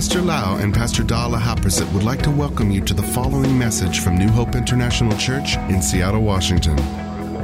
Pastor 0.00 0.22
Lau 0.22 0.56
and 0.56 0.72
Pastor 0.72 1.02
Dala 1.02 1.36
Haprasit 1.36 1.92
would 1.92 2.04
like 2.04 2.22
to 2.22 2.30
welcome 2.30 2.70
you 2.70 2.80
to 2.80 2.94
the 2.94 3.02
following 3.02 3.58
message 3.58 4.00
from 4.00 4.16
New 4.16 4.30
Hope 4.30 4.54
International 4.54 5.14
Church 5.18 5.58
in 5.68 5.82
Seattle, 5.82 6.22
Washington. 6.22 6.78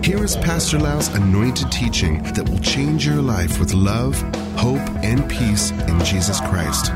Here 0.03 0.25
is 0.25 0.39
Pastor 0.39 0.79
Lau's 0.79 1.09
anointed 1.09 1.71
teaching 1.71 2.23
that 2.33 2.49
will 2.49 2.59
change 2.61 3.05
your 3.05 3.21
life 3.21 3.61
with 3.61 3.75
love, 3.75 4.19
hope, 4.57 4.81
and 5.05 5.29
peace 5.29 5.71
in 5.71 6.03
Jesus 6.03 6.41
Christ. 6.41 6.93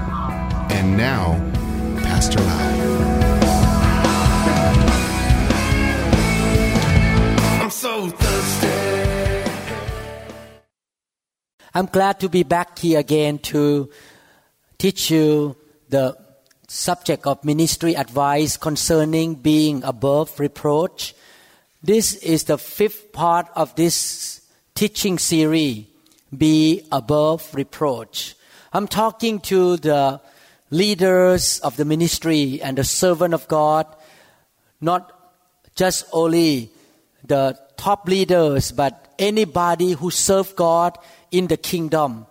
And 0.73 0.97
now, 0.97 1.35
Pastor 2.05 2.41
Lau. 2.41 2.71
I'm 7.63 7.71
so 7.71 8.09
thirsty. 8.09 8.71
I'm 11.75 11.87
glad 11.87 12.19
to 12.21 12.31
be 12.31 12.45
back 12.45 12.79
here 12.79 12.99
again 12.99 13.39
to 13.39 13.91
teach 14.81 15.11
you 15.11 15.55
the 15.91 16.17
subject 16.67 17.27
of 17.27 17.45
ministry 17.45 17.95
advice 17.95 18.57
concerning 18.57 19.35
being 19.35 19.85
above 19.85 20.41
reproach. 20.41 21.15
This 21.83 22.15
is 22.15 22.45
the 22.45 22.57
fifth 22.57 23.13
part 23.13 23.47
of 23.55 23.75
this 23.75 24.41
teaching 24.75 25.19
series, 25.19 25.85
Be 26.35 26.89
Above 26.91 27.55
Reproach. 27.55 28.35
I'm 28.73 28.89
talking 28.89 29.41
to 29.53 29.77
the 29.77 30.23
leaders 30.71 31.59
of 31.59 31.77
the 31.77 31.85
ministry 31.85 32.63
and 32.63 32.79
the 32.79 32.85
servant 32.85 33.35
of 33.35 33.49
God, 33.49 33.85
not 34.81 35.13
just 35.75 36.07
only 36.11 36.71
the 37.27 37.59
top 37.77 38.09
leaders, 38.09 38.73
but 38.73 39.13
anybody 39.19 39.93
who 39.93 40.11
serve 40.11 40.57
God 40.57 40.97
in 41.31 41.49
the 41.49 41.59
kingdom 41.59 42.25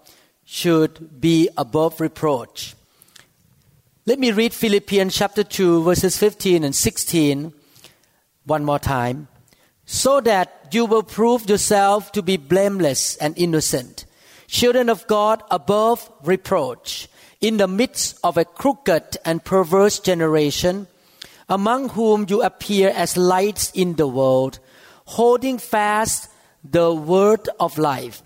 should 0.51 1.21
be 1.21 1.47
above 1.57 2.01
reproach. 2.01 2.73
Let 4.07 4.17
me 4.17 4.31
read 4.31 4.51
Philippians 4.51 5.15
chapter 5.15 5.43
2, 5.43 5.83
verses 5.83 6.17
15 6.17 6.63
and 6.63 6.75
16 6.75 7.53
one 8.45 8.65
more 8.65 8.79
time. 8.79 9.27
So 9.85 10.19
that 10.21 10.69
you 10.71 10.85
will 10.85 11.03
prove 11.03 11.47
yourself 11.47 12.11
to 12.13 12.23
be 12.23 12.37
blameless 12.37 13.15
and 13.17 13.37
innocent, 13.37 14.05
children 14.47 14.89
of 14.89 15.05
God 15.05 15.43
above 15.51 16.09
reproach, 16.23 17.07
in 17.39 17.57
the 17.57 17.67
midst 17.67 18.17
of 18.23 18.35
a 18.35 18.43
crooked 18.43 19.17
and 19.23 19.45
perverse 19.45 19.99
generation, 19.99 20.87
among 21.47 21.89
whom 21.89 22.25
you 22.27 22.41
appear 22.41 22.89
as 22.89 23.15
lights 23.15 23.69
in 23.75 23.97
the 23.97 24.07
world, 24.07 24.57
holding 25.05 25.59
fast 25.59 26.27
the 26.63 26.91
word 26.91 27.47
of 27.59 27.77
life 27.77 28.23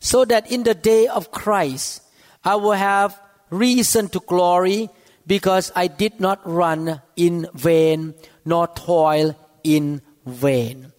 so 0.00 0.24
that 0.24 0.50
in 0.50 0.62
the 0.62 0.74
day 0.74 1.06
of 1.06 1.30
Christ 1.30 2.02
I 2.44 2.56
will 2.56 2.72
have 2.72 3.18
reason 3.50 4.08
to 4.08 4.20
glory 4.20 4.90
because 5.26 5.72
I 5.76 5.88
did 5.88 6.20
not 6.20 6.40
run 6.44 7.02
in 7.16 7.46
vain 7.54 8.14
nor 8.44 8.68
toil 8.68 9.36
in 9.62 10.00
vain. 10.24 10.92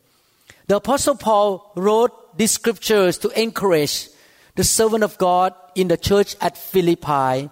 The 0.68 0.78
Apostle 0.78 1.16
Paul 1.16 1.72
wrote 1.76 2.38
these 2.38 2.52
scriptures 2.52 3.18
to 3.20 3.30
encourage 3.40 4.10
the 4.56 4.64
servant 4.64 5.04
of 5.04 5.18
God 5.18 5.54
in 5.74 5.88
the 5.88 5.98
church 5.98 6.36
at 6.42 6.58
Philippi 6.58 7.50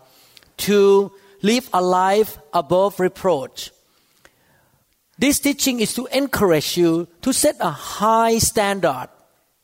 to 0.57 1.11
live 1.41 1.69
a 1.73 1.81
life 1.81 2.37
above 2.53 2.99
reproach. 2.99 3.71
This 5.17 5.39
teaching 5.39 5.79
is 5.79 5.93
to 5.95 6.05
encourage 6.07 6.77
you 6.77 7.07
to 7.21 7.33
set 7.33 7.55
a 7.59 7.71
high 7.71 8.37
standard 8.37 9.09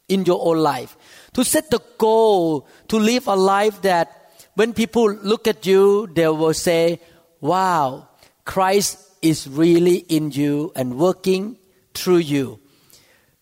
in 0.10 0.26
your 0.26 0.40
own 0.42 0.58
life 0.60 0.98
to 1.34 1.44
set 1.44 1.70
the 1.70 1.82
goal 1.98 2.68
to 2.88 2.98
live 2.98 3.28
a 3.28 3.36
life 3.36 3.82
that 3.82 4.32
when 4.56 4.74
people 4.74 5.12
look 5.12 5.48
at 5.48 5.66
you, 5.66 6.08
they 6.14 6.28
will 6.28 6.54
say, 6.54 7.00
wow, 7.42 8.08
Christ 8.46 9.00
is 9.22 9.48
really 9.48 9.98
in 9.98 10.32
you 10.32 10.72
and 10.76 10.98
working 10.98 11.58
through 11.94 12.18
you. 12.18 12.60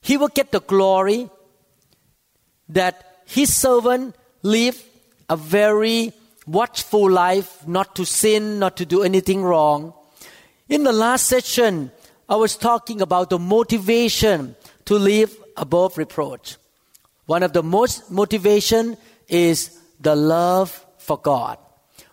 He 0.01 0.17
will 0.17 0.29
get 0.29 0.51
the 0.51 0.61
glory 0.61 1.29
that 2.69 3.23
his 3.25 3.53
servant 3.55 4.15
live 4.41 4.81
a 5.29 5.35
very 5.35 6.13
watchful 6.47 7.09
life, 7.09 7.67
not 7.67 7.95
to 7.95 8.05
sin, 8.05 8.59
not 8.59 8.77
to 8.77 8.85
do 8.85 9.03
anything 9.03 9.43
wrong. 9.43 9.93
In 10.67 10.83
the 10.83 10.93
last 10.93 11.27
session, 11.27 11.91
I 12.27 12.35
was 12.35 12.55
talking 12.55 13.01
about 13.01 13.29
the 13.29 13.39
motivation 13.39 14.55
to 14.85 14.95
live 14.95 15.35
above 15.57 15.97
reproach. 15.97 16.57
One 17.31 17.43
of 17.43 17.53
the 17.53 17.63
most 17.63 18.11
motivation 18.11 18.97
is 19.29 19.79
the 20.01 20.17
love 20.17 20.85
for 20.97 21.17
God. 21.17 21.57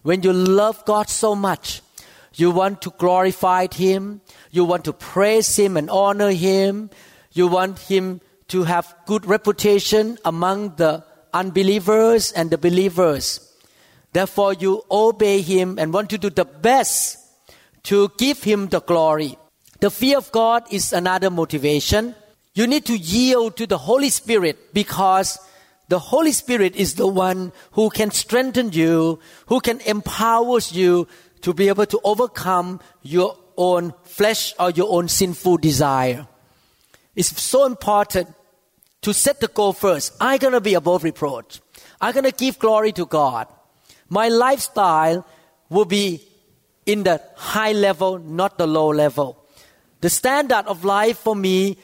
When 0.03 0.23
you 0.23 0.33
love 0.33 0.85
God 0.85 1.09
so 1.09 1.35
much, 1.35 1.83
you 2.35 2.53
want 2.53 2.83
to 2.83 2.91
glorify 2.91 3.67
Him, 3.67 4.21
you 4.53 4.65
want 4.65 4.85
to 4.85 4.93
praise 4.93 5.57
Him 5.57 5.77
and 5.77 5.91
honor 5.91 6.31
Him, 6.31 6.91
you 7.33 7.49
want 7.49 7.81
Him 7.81 8.21
to 8.55 8.63
have 8.63 8.95
good 9.07 9.27
reputation 9.27 10.19
among 10.25 10.77
the 10.77 11.03
unbelievers 11.35 12.31
and 12.31 12.53
the 12.53 12.59
believers. 12.59 13.41
Therefore, 14.13 14.53
you 14.53 14.85
obey 14.89 15.41
Him 15.41 15.81
and 15.81 15.93
want 15.93 16.11
to 16.11 16.19
do 16.19 16.31
the 16.31 16.45
best 16.45 17.19
to 17.91 18.09
give 18.19 18.45
Him 18.45 18.69
the 18.69 18.83
glory. 18.83 19.37
The 19.81 19.91
fear 19.91 20.19
of 20.19 20.31
God 20.31 20.63
is 20.71 20.93
another 20.93 21.29
motivation. 21.29 22.15
You 22.59 22.67
need 22.67 22.87
to 22.87 22.97
yield 22.97 23.57
to 23.59 23.69
the 23.69 23.79
Holy 23.79 24.11
Spirit 24.11 24.75
because 24.75 25.39
the 25.87 26.01
Holy 26.01 26.33
Spirit 26.33 26.75
is 26.75 26.97
the 26.97 27.07
one 27.07 27.53
who 27.79 27.89
can 27.89 28.11
strengthen 28.11 28.73
you, 28.73 29.21
who 29.47 29.61
can 29.61 29.81
empower 29.83 30.59
you 30.73 31.07
to 31.43 31.55
be 31.55 31.69
able 31.69 31.87
to 31.87 32.01
overcome 32.03 32.81
your 33.01 33.39
own 33.57 33.95
flesh 34.03 34.55
or 34.59 34.73
your 34.73 34.91
own 34.91 35.07
sinful 35.07 35.59
desire. 35.59 36.27
It's 37.15 37.41
so 37.41 37.65
important 37.65 38.35
to 39.03 39.15
set 39.15 39.39
the 39.39 39.47
goal 39.47 39.73
first. 39.73 40.15
I'm 40.21 40.39
going 40.39 40.55
to 40.55 40.61
be 40.61 40.75
above 40.75 41.05
reproach. 41.05 41.61
I'm 42.01 42.13
going 42.13 42.25
to 42.25 42.33
give 42.33 42.59
glory 42.59 42.91
to 42.91 43.07
God. 43.07 43.47
My 44.09 44.31
lifestyle 44.31 45.25
will 45.71 45.85
be 45.85 46.27
in 46.87 47.05
the 47.05 47.23
high 47.37 47.71
level, 47.71 48.19
not 48.19 48.59
the 48.59 48.67
low 48.67 48.89
level. 48.89 49.45
The 50.01 50.11
standard 50.11 50.67
of 50.67 50.85
life 50.85 51.19
for 51.19 51.37
me 51.37 51.77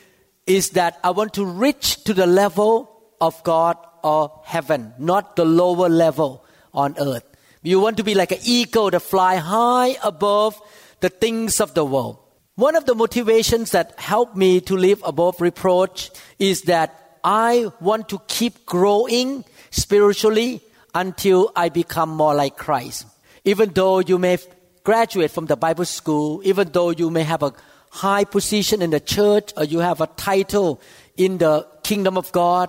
is 0.47 0.71
that 0.71 0.99
I 1.03 1.11
want 1.11 1.35
to 1.35 1.45
reach 1.45 2.05
to 2.05 2.15
the 2.15 2.27
level 2.27 2.91
of 3.21 3.43
God 3.45 3.77
or 4.03 4.43
heaven, 4.45 4.93
not 4.99 5.37
the 5.37 5.45
lower 5.45 5.89
level 5.89 6.45
on 6.73 6.97
earth. 6.99 7.25
You 7.63 7.81
want 7.81 7.97
to 7.97 8.05
be 8.05 8.15
like 8.15 8.33
an 8.33 8.41
eagle 8.45 8.91
to 8.91 9.01
fly 9.01 9.37
high 9.37 9.97
above 10.03 10.61
the 11.01 11.09
things 11.09 11.61
of 11.61 11.73
the 11.75 11.85
world. 11.85 12.19
One 12.57 12.77
of 12.77 12.85
the 12.85 12.95
motivations 12.95 13.73
that 13.73 13.99
helped 13.99 14.37
me 14.37 14.61
to 14.63 14.77
live 14.77 15.03
above 15.05 15.41
reproach 15.41 16.11
is 16.39 16.63
that 16.63 17.19
I 17.25 17.73
want 17.81 18.11
to 18.11 18.21
keep 18.29 18.67
growing 18.67 19.45
spiritually 19.71 20.61
until 20.95 21.51
I 21.57 21.71
become 21.71 22.11
more 22.11 22.35
like 22.35 22.57
Christ. 22.57 23.07
Even 23.45 23.73
though 23.73 23.99
you 23.99 24.19
may 24.19 24.39
graduate 24.85 25.31
from 25.31 25.47
the 25.47 25.57
Bible 25.57 25.87
school, 25.87 26.43
even 26.45 26.71
though 26.71 26.91
you 26.91 27.11
may 27.11 27.23
have 27.23 27.43
a 27.43 27.55
high 27.95 28.25
position 28.25 28.83
in 28.83 28.91
the 28.91 28.99
church 28.99 29.53
or 29.57 29.65
you 29.65 29.79
have 29.79 30.01
a 30.01 30.09
title 30.09 30.81
in 31.17 31.39
the 31.39 31.67
kingdom 31.85 32.19
of 32.19 32.33
God. 32.33 32.69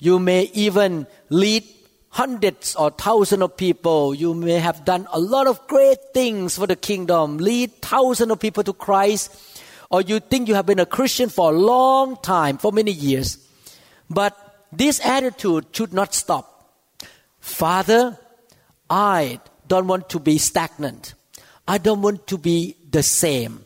You 0.00 0.18
may 0.18 0.50
even 0.54 1.06
lead 1.30 1.62
hundreds 2.10 2.74
or 2.74 2.90
thousands 2.90 3.42
of 3.42 3.56
people. 3.56 4.14
You 4.14 4.34
may 4.34 4.58
have 4.58 4.84
done 4.84 5.06
a 5.12 5.20
lot 5.20 5.46
of 5.46 5.64
great 5.68 5.98
things 6.12 6.56
for 6.58 6.66
the 6.66 6.74
kingdom, 6.74 7.38
lead 7.38 7.80
thousands 7.80 8.32
of 8.32 8.40
people 8.40 8.64
to 8.64 8.72
Christ, 8.72 9.30
or 9.88 10.00
you 10.02 10.18
think 10.18 10.48
you 10.48 10.54
have 10.54 10.66
been 10.66 10.80
a 10.80 10.86
Christian 10.86 11.28
for 11.28 11.52
a 11.52 11.56
long 11.56 12.16
time, 12.16 12.58
for 12.58 12.72
many 12.72 12.90
years. 12.90 13.38
But 14.10 14.34
this 14.72 14.98
attitude 15.04 15.66
should 15.72 15.92
not 15.92 16.12
stop. 16.12 16.72
Father, 17.38 18.18
I 18.90 19.40
don't 19.68 19.86
want 19.86 20.08
to 20.10 20.18
be 20.18 20.38
stagnant. 20.38 21.14
I 21.68 21.78
don't 21.78 22.02
want 22.02 22.26
to 22.28 22.38
be 22.38 22.76
the 22.90 23.02
same. 23.02 23.65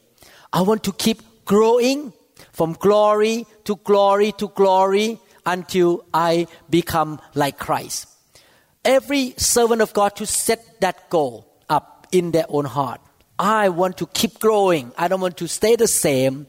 I 0.53 0.63
want 0.63 0.85
to 0.85 0.93
keep 0.93 1.23
growing 1.45 2.13
from 2.53 2.73
glory 2.75 3.47
to 3.65 3.77
glory 3.77 4.33
to 4.33 4.49
glory 4.49 5.19
until 5.47 6.05
I 6.13 6.47
become 6.69 7.21
like 7.35 7.59
Christ. 7.59 8.09
Every 8.85 9.35
servant 9.37 9.83
of 9.83 9.93
God 9.93 10.17
to 10.17 10.27
set 10.27 10.81
that 10.81 11.11
goal 11.11 11.47
up 11.69 12.07
in 12.13 12.33
their 12.33 12.47
own 12.49 12.65
heart. 12.65 13.01
I 13.39 13.69
want 13.69 13.97
to 13.99 14.07
keep 14.07 14.39
growing. 14.39 14.93
I 14.99 15.09
don't 15.09 15.21
want 15.21 15.37
to 15.39 15.49
stay 15.49 15.77
the 15.77 15.89
same. 15.89 16.47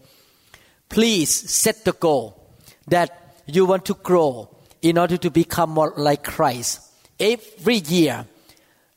Please 0.90 1.30
set 1.50 1.86
the 1.86 1.94
goal 1.94 2.56
that 2.88 3.38
you 3.46 3.66
want 3.66 3.86
to 3.86 3.94
grow 3.94 4.50
in 4.82 4.98
order 4.98 5.18
to 5.18 5.30
become 5.30 5.70
more 5.70 5.94
like 5.96 6.24
Christ. 6.24 6.82
Every 7.20 7.76
year, 7.76 8.26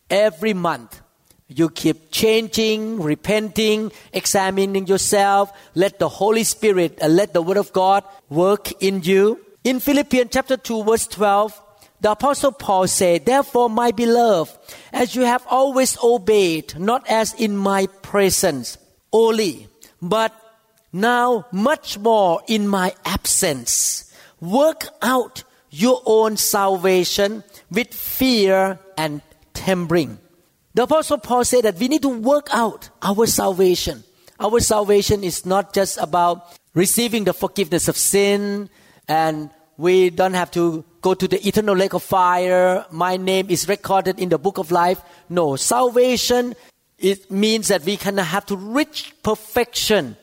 every 0.09 0.55
month, 0.55 1.01
you 1.49 1.69
keep 1.69 2.11
changing, 2.11 3.01
repenting, 3.03 3.93
examining 4.13 4.87
yourself. 4.87 5.53
Let 5.75 5.99
the 5.99 6.09
Holy 6.09 6.45
Spirit 6.45 6.99
and 7.01 7.17
let 7.17 7.35
the 7.35 7.43
Word 7.43 7.59
of 7.59 7.73
God 7.73 8.05
work 8.31 8.73
in 8.83 9.03
you. 9.03 9.41
In 9.63 9.81
Philippians 9.81 10.31
chapter 10.33 10.57
2 10.57 10.85
verse 10.85 11.07
12, 11.07 11.61
The 12.01 12.13
Apostle 12.13 12.53
Paul 12.53 12.87
said, 12.87 13.27
Therefore, 13.27 13.69
my 13.69 13.93
beloved, 13.93 14.57
as 14.93 15.15
you 15.15 15.23
have 15.23 15.45
always 15.49 15.99
obeyed, 16.03 16.79
not 16.79 17.09
as 17.09 17.35
in 17.35 17.57
my 17.57 17.87
presence 18.03 18.79
only, 19.13 19.69
but 20.01 20.33
now 20.93 21.47
much 21.53 21.99
more 21.99 22.41
in 22.49 22.69
my 22.69 22.95
absence, 23.05 24.13
work 24.41 24.87
out 25.03 25.45
your 25.71 26.01
own 26.07 26.37
salvation 26.37 27.45
with 27.71 27.93
fear 27.93 28.79
and 28.97 29.21
trembling. 29.55 30.19
The 30.75 30.83
Apostle 30.83 31.19
Paul 31.19 31.45
said 31.45 31.65
that 31.65 31.77
we 31.77 31.87
need 31.87 32.03
to 32.03 32.09
work 32.09 32.49
out 32.51 32.91
our 33.01 33.27
salvation. 33.27 34.03
Our 34.41 34.59
salvation 34.59 35.23
is 35.23 35.47
not 35.47 35.73
just 35.73 35.99
about 35.99 36.59
receiving 36.75 37.23
the 37.23 37.33
forgiveness 37.33 37.87
of 37.87 37.97
sin 37.97 38.69
and 39.07 39.51
we 39.77 40.11
don't 40.11 40.35
have 40.35 40.51
to 40.53 40.85
go 41.01 41.15
to 41.15 41.29
the 41.29 41.47
eternal 41.47 41.77
lake 41.77 41.95
of 41.95 42.03
fire. 42.03 42.87
My 42.91 43.17
name 43.17 43.51
is 43.51 43.69
recorded 43.69 44.19
in 44.19 44.31
the 44.31 44.39
book 44.39 44.59
of 44.59 44.73
life. 44.73 45.01
No, 45.29 45.55
salvation 45.55 46.55
it 46.99 47.31
means 47.31 47.69
that 47.69 47.83
we 47.85 47.97
can 47.97 48.19
have 48.19 48.47
to 48.47 48.57
reach 48.57 49.15
perfection 49.23 50.17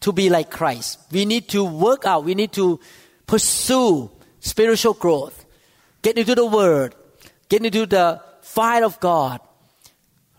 to 0.00 0.12
be 0.12 0.28
like 0.28 0.50
Christ. 0.50 0.98
We 1.12 1.24
need 1.24 1.48
to 1.48 1.64
work 1.64 2.06
out, 2.06 2.24
we 2.24 2.34
need 2.34 2.52
to 2.52 2.80
pursue 3.26 4.10
spiritual 4.40 4.94
growth, 4.94 5.44
get 6.02 6.18
into 6.18 6.34
the 6.34 6.46
Word, 6.46 6.94
get 7.48 7.64
into 7.64 7.86
the 7.86 8.20
fire 8.42 8.84
of 8.84 9.00
God, 9.00 9.40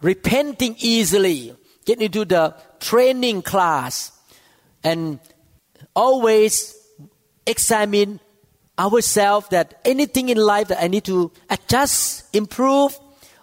repenting 0.02 0.76
easily, 0.80 1.56
get 1.86 2.02
into 2.02 2.26
the 2.26 2.56
training 2.80 3.42
class, 3.42 4.12
and 4.84 5.20
always 5.96 6.76
examine 7.46 8.20
ourselves 8.78 9.50
that 9.50 9.82
anything 9.84 10.30
in 10.30 10.38
life 10.38 10.70
that 10.70 10.82
I 10.82 10.88
need 10.88 11.04
to 11.06 11.32
adjust, 11.50 12.34
improve, 12.34 12.98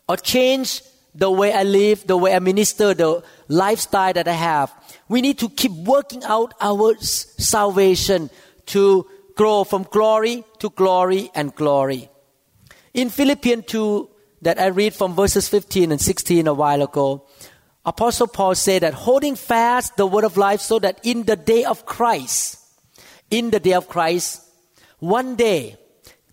or 0.09 0.17
change 0.17 0.83
the 1.15 1.31
way 1.31 1.53
I 1.53 1.63
live, 1.63 2.07
the 2.07 2.17
way 2.17 2.35
I 2.35 2.39
minister, 2.39 2.95
the 2.95 3.23
lifestyle 3.49 4.13
that 4.13 4.29
I 4.29 4.33
have. 4.33 4.73
We 5.09 5.21
need 5.21 5.39
to 5.39 5.49
keep 5.49 5.73
working 5.73 6.25
out 6.25 6.55
our 6.61 6.97
salvation 7.01 8.31
to 8.67 9.07
grow 9.35 9.65
from 9.65 9.85
glory 9.91 10.45
to 10.59 10.71
glory 10.71 11.31
and 11.35 11.55
glory. 11.55 12.09
In 12.95 13.11
Philippians 13.11 13.67
2, 13.67 14.09
that 14.43 14.61
I 14.61 14.67
read 14.67 14.95
from 14.95 15.15
verses 15.15 15.49
15 15.49 15.93
and 15.93 16.01
16 16.01 16.47
a 16.47 16.55
while 16.55 16.83
ago, 16.83 17.27
Apostle 17.85 18.27
Paul 18.27 18.55
said 18.55 18.83
that 18.83 18.95
holding 18.95 19.37
fast 19.37 19.97
the 19.97 20.07
word 20.07 20.25
of 20.25 20.37
life 20.37 20.61
so 20.61 20.79
that 20.81 21.01
in 21.05 21.23
the 21.25 21.37
day 21.37 21.65
of 21.65 21.87
Christ, 21.87 22.59
in 23.31 23.51
the 23.51 23.61
day 23.61 23.75
of 23.75 23.89
Christ, 23.89 24.43
one 24.99 25.37
day 25.37 25.77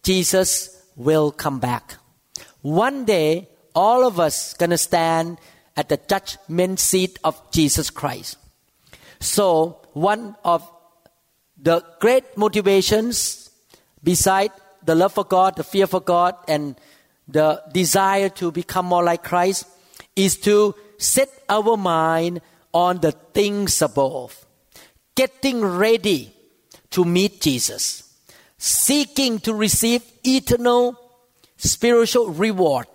Jesus 0.02 0.82
will 0.96 1.32
come 1.32 1.60
back. 1.60 1.96
One 2.62 3.06
day 3.06 3.50
all 3.76 4.06
of 4.06 4.20
us 4.20 4.54
gonna 4.54 4.78
stand 4.78 5.38
at 5.76 5.90
the 5.90 5.98
judgment 5.98 6.80
seat 6.80 7.20
of 7.24 7.40
Jesus 7.52 7.90
Christ. 7.90 8.38
So 9.20 9.80
one 9.94 10.36
of 10.44 10.70
the 11.58 11.84
great 12.00 12.38
motivations 12.38 13.50
beside 14.04 14.52
the 14.84 14.96
love 14.96 15.14
for 15.14 15.24
God, 15.24 15.56
the 15.56 15.64
fear 15.64 15.88
for 15.88 16.02
God, 16.02 16.36
and 16.48 16.76
the 17.28 17.62
desire 17.72 18.30
to 18.30 18.52
become 18.52 18.86
more 18.86 19.04
like 19.04 19.24
Christ 19.24 19.66
is 20.16 20.38
to 20.38 20.76
set 20.98 21.30
our 21.50 21.78
mind 21.78 22.42
on 22.74 23.00
the 23.00 23.12
things 23.12 23.82
above, 23.82 24.46
getting 25.16 25.64
ready 25.64 26.34
to 26.92 27.06
meet 27.06 27.42
Jesus, 27.42 28.16
seeking 28.58 29.40
to 29.40 29.54
receive 29.54 30.04
eternal 30.24 31.00
spiritual 31.58 32.30
reward 32.30 32.88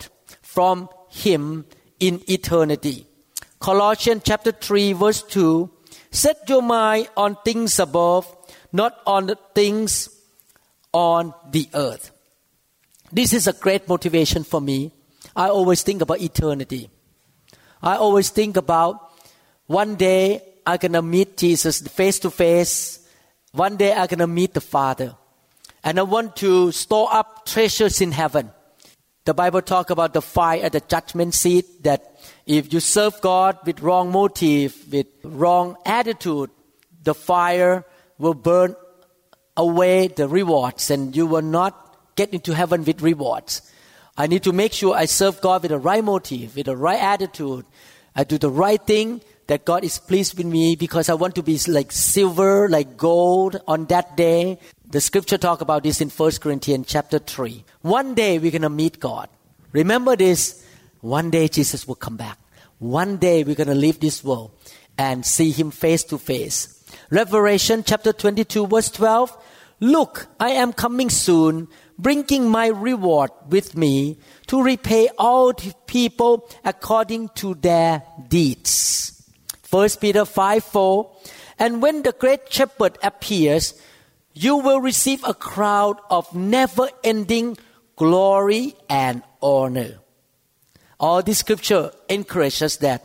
from 0.43 0.89
Him 1.11 1.65
in 2.01 2.23
eternity. 2.29 3.07
Colossians 3.61 4.23
chapter 4.25 4.53
3, 4.53 4.93
verse 4.93 5.23
2 5.23 5.71
Set 6.11 6.49
your 6.49 6.63
mind 6.63 7.09
on 7.17 7.37
things 7.45 7.79
above, 7.79 8.27
not 8.73 8.99
on 9.07 9.27
the 9.27 9.37
things 9.55 10.09
on 10.93 11.35
the 11.51 11.69
earth. 11.75 12.11
This 13.13 13.33
is 13.33 13.47
a 13.47 13.53
great 13.53 13.89
motivation 13.89 14.45
for 14.45 14.61
me. 14.61 14.93
I 15.35 15.49
always 15.49 15.83
think 15.83 16.03
about 16.03 16.21
eternity. 16.21 16.91
I 17.83 17.97
always 17.97 18.31
think 18.31 18.57
about 18.57 19.13
one 19.67 19.97
day 19.97 20.43
I'm 20.67 20.77
gonna 20.79 21.03
meet 21.03 21.37
Jesus 21.37 21.81
face 21.81 22.19
to 22.21 22.31
face. 22.31 23.07
One 23.53 23.77
day 23.77 23.93
I'm 23.93 24.07
gonna 24.07 24.27
meet 24.27 24.55
the 24.55 24.61
Father. 24.61 25.17
And 25.83 25.99
I 25.99 26.03
want 26.03 26.37
to 26.37 26.73
store 26.73 27.09
up 27.11 27.47
treasures 27.47 28.01
in 28.01 28.13
heaven. 28.13 28.51
The 29.25 29.35
Bible 29.35 29.63
talk 29.63 29.91
about 29.91 30.13
the 30.13 30.23
fire 30.23 30.63
at 30.65 30.73
the 30.73 30.81
judgment 30.81 31.35
seat 31.35 31.85
that 31.85 32.19
if 32.47 32.73
you 32.73 32.81
serve 32.81 33.21
God 33.21 33.59
with 33.65 33.81
wrong 33.81 34.11
motive, 34.11 34.91
with 34.91 35.07
wrong 35.23 35.77
attitude, 35.87 36.51
the 37.05 37.15
fire 37.15 37.85
will 38.19 38.35
burn 38.35 38.75
away 39.57 40.09
the 40.09 40.29
rewards 40.29 40.91
and 40.91 41.15
you 41.15 41.27
will 41.27 41.43
not 41.43 41.88
get 42.19 42.35
into 42.35 42.53
heaven 42.53 42.85
with 42.85 43.01
rewards. 43.01 43.63
I 44.17 44.27
need 44.27 44.43
to 44.43 44.53
make 44.53 44.73
sure 44.73 44.97
I 44.97 45.05
serve 45.07 45.41
God 45.41 45.63
with 45.63 45.71
the 45.71 45.79
right 45.79 46.03
motive, 46.03 46.57
with 46.57 46.67
the 46.67 46.77
right 46.77 47.01
attitude. 47.01 47.65
I 48.17 48.25
do 48.25 48.37
the 48.37 48.51
right 48.51 48.85
thing 48.85 49.23
that 49.47 49.65
God 49.65 49.85
is 49.85 49.99
pleased 49.99 50.37
with 50.37 50.47
me 50.47 50.75
because 50.75 51.09
I 51.09 51.15
want 51.15 51.37
to 51.37 51.43
be 51.45 51.57
like 51.69 51.93
silver, 51.93 52.69
like 52.69 52.97
gold 52.97 53.63
on 53.69 53.87
that 53.87 54.17
day. 54.17 54.59
The 54.91 55.01
scripture 55.01 55.39
talk 55.39 55.61
about 55.61 55.85
this 55.85 56.01
in 56.01 56.11
1 56.11 56.33
Corinthians 56.43 56.89
chapter 56.89 57.21
3. 57.21 57.65
One 57.83 58.15
day 58.15 58.41
we're 58.41 58.51
going 58.51 58.63
to 58.63 58.69
meet 58.83 58.99
God. 58.99 59.29
Remember 59.73 60.17
this. 60.17 60.65
One 61.01 61.31
day 61.31 61.47
Jesus 61.47 61.87
will 61.87 61.95
come 61.95 62.17
back. 62.17 62.39
One 62.81 63.17
day 63.19 63.45
we're 63.45 63.55
going 63.55 63.69
to 63.69 63.85
leave 63.87 64.01
this 64.01 64.25
world 64.25 64.51
and 64.99 65.25
see 65.25 65.53
him 65.53 65.71
face 65.71 66.03
to 66.05 66.19
face. 66.19 66.83
Revelation 67.11 67.85
chapter 67.87 68.13
22 68.13 68.67
verse 68.67 68.91
12. 68.91 69.37
Look, 69.81 70.27
I 70.41 70.51
am 70.51 70.73
coming 70.73 71.09
soon, 71.09 71.69
bringing 71.99 72.49
my 72.49 72.69
reward 72.69 73.31
with 73.49 73.77
me 73.77 74.19
to 74.47 74.63
repay 74.63 75.09
all 75.19 75.53
people 75.87 76.49
according 76.65 77.29
to 77.31 77.55
their 77.55 78.03
deeds. 78.29 79.29
1 79.69 79.89
Peter 80.01 80.25
5 80.25 80.65
4. 80.65 81.17
And 81.59 81.83
when 81.83 82.03
the 82.03 82.13
great 82.13 82.51
shepherd 82.53 82.97
appears, 83.03 83.75
you 84.33 84.57
will 84.57 84.81
receive 84.81 85.25
a 85.25 85.35
crowd 85.35 85.99
of 86.09 86.33
never 86.35 86.89
ending 87.03 87.59
glory 87.97 88.75
and 88.89 89.23
honor. 89.43 89.99
All 91.01 91.23
this 91.23 91.39
scripture 91.39 91.91
encourages 92.09 92.79
that. 92.79 93.05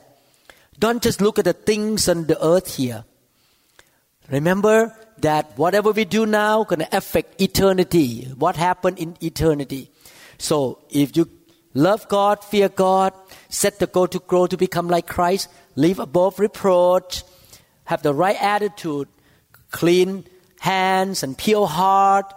Don't 0.77 1.01
just 1.01 1.21
look 1.21 1.39
at 1.39 1.45
the 1.45 1.53
things 1.53 2.07
on 2.07 2.25
the 2.27 2.37
earth 2.43 2.77
here. 2.77 3.05
Remember 4.29 4.95
that 5.23 5.57
whatever 5.57 5.91
we 5.91 6.05
do 6.05 6.25
now 6.25 6.63
going 6.63 6.79
to 6.79 6.95
affect 6.95 7.41
eternity. 7.41 8.25
What 8.37 8.55
happened 8.55 8.99
in 8.99 9.17
eternity. 9.21 9.89
So 10.37 10.79
if 10.89 11.15
you 11.17 11.29
love 11.73 12.07
God, 12.09 12.43
fear 12.43 12.69
God, 12.69 13.13
set 13.49 13.79
the 13.79 13.87
goal 13.87 14.07
to 14.09 14.19
grow 14.19 14.47
to 14.47 14.57
become 14.57 14.87
like 14.89 15.07
Christ, 15.07 15.49
live 15.75 15.99
above 15.99 16.39
reproach, 16.39 17.23
have 17.85 18.03
the 18.03 18.13
right 18.13 18.39
attitude, 18.39 19.07
clean 19.71 20.25
hands 20.59 21.23
and 21.23 21.37
pure 21.37 21.67
heart, 21.67 22.33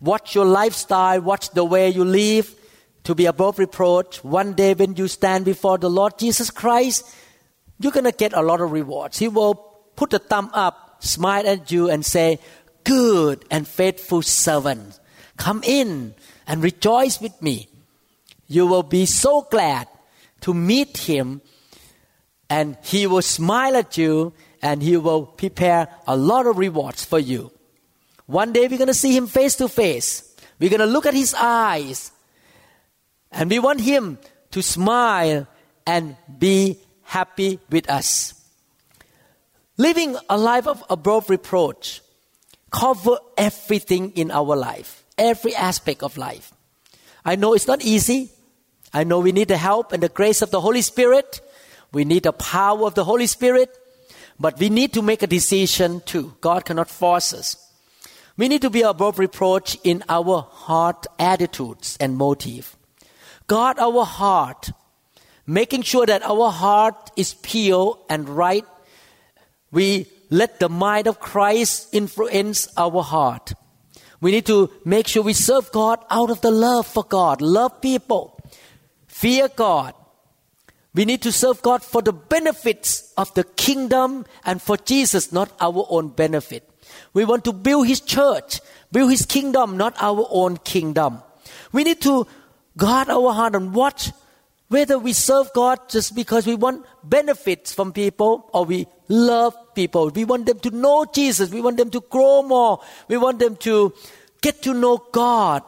watch 0.00 0.34
your 0.34 0.44
lifestyle, 0.44 1.20
watch 1.20 1.50
the 1.50 1.64
way 1.64 1.90
you 1.90 2.04
live 2.04 2.54
to 3.04 3.14
be 3.14 3.26
above 3.26 3.58
reproach. 3.58 4.22
One 4.22 4.54
day 4.54 4.74
when 4.74 4.94
you 4.94 5.08
stand 5.08 5.44
before 5.44 5.78
the 5.78 5.90
Lord 5.90 6.18
Jesus 6.18 6.50
Christ, 6.50 7.04
you're 7.80 7.92
going 7.92 8.04
to 8.04 8.12
get 8.12 8.32
a 8.32 8.42
lot 8.42 8.60
of 8.60 8.70
rewards. 8.72 9.18
He 9.18 9.28
will 9.28 9.54
put 9.96 10.12
a 10.12 10.18
thumb 10.18 10.50
up, 10.52 10.87
smile 11.00 11.46
at 11.46 11.70
you 11.70 11.88
and 11.90 12.04
say, 12.04 12.38
good 12.84 13.44
and 13.50 13.66
faithful 13.66 14.22
servant, 14.22 14.98
come 15.36 15.62
in 15.64 16.14
and 16.46 16.62
rejoice 16.62 17.20
with 17.20 17.40
me. 17.42 17.68
You 18.46 18.66
will 18.66 18.82
be 18.82 19.06
so 19.06 19.42
glad 19.42 19.88
to 20.40 20.54
meet 20.54 20.96
him 20.98 21.42
and 22.48 22.76
he 22.82 23.06
will 23.06 23.22
smile 23.22 23.76
at 23.76 23.98
you 23.98 24.32
and 24.62 24.82
he 24.82 24.96
will 24.96 25.26
prepare 25.26 25.88
a 26.06 26.16
lot 26.16 26.46
of 26.46 26.56
rewards 26.56 27.04
for 27.04 27.18
you. 27.18 27.52
One 28.26 28.52
day 28.52 28.68
we're 28.68 28.78
going 28.78 28.88
to 28.88 28.94
see 28.94 29.16
him 29.16 29.26
face 29.26 29.54
to 29.56 29.68
face. 29.68 30.34
We're 30.58 30.70
going 30.70 30.80
to 30.80 30.86
look 30.86 31.06
at 31.06 31.14
his 31.14 31.34
eyes 31.34 32.10
and 33.30 33.50
we 33.50 33.58
want 33.58 33.80
him 33.80 34.18
to 34.50 34.62
smile 34.62 35.46
and 35.86 36.16
be 36.38 36.78
happy 37.02 37.58
with 37.70 37.88
us. 37.90 38.37
Living 39.78 40.16
a 40.28 40.36
life 40.36 40.66
of 40.66 40.84
above 40.90 41.30
reproach 41.30 42.02
cover 42.70 43.18
everything 43.36 44.10
in 44.10 44.30
our 44.32 44.56
life, 44.56 45.04
every 45.16 45.54
aspect 45.54 46.02
of 46.02 46.16
life. 46.18 46.52
I 47.24 47.36
know 47.36 47.54
it's 47.54 47.68
not 47.68 47.82
easy. 47.82 48.30
I 48.92 49.04
know 49.04 49.20
we 49.20 49.32
need 49.32 49.48
the 49.48 49.56
help 49.56 49.92
and 49.92 50.02
the 50.02 50.08
grace 50.08 50.42
of 50.42 50.50
the 50.50 50.60
Holy 50.60 50.82
Spirit. 50.82 51.40
We 51.92 52.04
need 52.04 52.24
the 52.24 52.32
power 52.32 52.86
of 52.86 52.94
the 52.94 53.04
Holy 53.04 53.28
Spirit. 53.28 53.70
But 54.40 54.58
we 54.58 54.68
need 54.68 54.92
to 54.94 55.02
make 55.02 55.22
a 55.22 55.26
decision 55.26 56.00
too. 56.00 56.34
God 56.40 56.64
cannot 56.64 56.90
force 56.90 57.32
us. 57.32 57.56
We 58.36 58.48
need 58.48 58.62
to 58.62 58.70
be 58.70 58.82
above 58.82 59.18
reproach 59.18 59.76
in 59.84 60.02
our 60.08 60.42
heart 60.50 61.06
attitudes 61.18 61.96
and 62.00 62.16
motive. 62.16 62.76
Guard 63.46 63.78
our 63.78 64.04
heart, 64.04 64.70
making 65.46 65.82
sure 65.82 66.06
that 66.06 66.22
our 66.22 66.50
heart 66.50 67.10
is 67.16 67.34
pure 67.34 67.98
and 68.08 68.28
right. 68.28 68.64
We 69.70 70.06
let 70.30 70.60
the 70.60 70.68
mind 70.68 71.06
of 71.06 71.20
Christ 71.20 71.88
influence 71.92 72.68
our 72.76 73.02
heart. 73.02 73.52
We 74.20 74.32
need 74.32 74.46
to 74.46 74.70
make 74.84 75.06
sure 75.06 75.22
we 75.22 75.32
serve 75.32 75.70
God 75.72 76.04
out 76.10 76.30
of 76.30 76.40
the 76.40 76.50
love 76.50 76.86
for 76.86 77.04
God, 77.04 77.40
love 77.40 77.80
people, 77.80 78.40
fear 79.06 79.48
God. 79.48 79.94
We 80.94 81.04
need 81.04 81.22
to 81.22 81.32
serve 81.32 81.62
God 81.62 81.84
for 81.84 82.02
the 82.02 82.12
benefits 82.12 83.12
of 83.16 83.32
the 83.34 83.44
kingdom 83.44 84.26
and 84.44 84.60
for 84.60 84.76
Jesus, 84.76 85.30
not 85.30 85.52
our 85.60 85.86
own 85.88 86.08
benefit. 86.08 86.68
We 87.12 87.24
want 87.24 87.44
to 87.44 87.52
build 87.52 87.86
His 87.86 88.00
church, 88.00 88.60
build 88.90 89.10
His 89.10 89.24
kingdom, 89.24 89.76
not 89.76 89.94
our 90.00 90.26
own 90.30 90.56
kingdom. 90.56 91.22
We 91.72 91.84
need 91.84 92.00
to 92.02 92.26
guard 92.76 93.10
our 93.10 93.32
heart 93.32 93.54
and 93.54 93.74
watch 93.74 94.10
whether 94.68 94.98
we 94.98 95.12
serve 95.12 95.50
God 95.54 95.88
just 95.88 96.14
because 96.14 96.46
we 96.46 96.54
want 96.54 96.84
benefits 97.02 97.72
from 97.72 97.92
people 97.92 98.50
or 98.52 98.64
we 98.64 98.86
love 99.08 99.56
people. 99.74 100.10
We 100.10 100.24
want 100.24 100.46
them 100.46 100.58
to 100.60 100.70
know 100.70 101.06
Jesus. 101.06 101.50
We 101.50 101.60
want 101.60 101.78
them 101.78 101.90
to 101.90 102.00
grow 102.00 102.42
more. 102.42 102.80
We 103.08 103.16
want 103.16 103.38
them 103.38 103.56
to 103.56 103.94
get 104.42 104.62
to 104.62 104.74
know 104.74 104.98
God 105.12 105.62